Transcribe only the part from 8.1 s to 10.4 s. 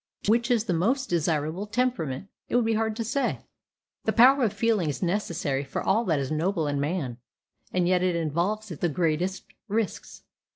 involves the greatest risks.